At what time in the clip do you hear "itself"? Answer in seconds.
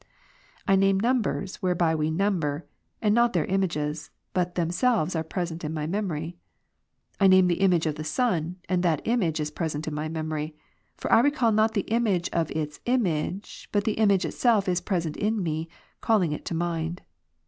14.25-14.67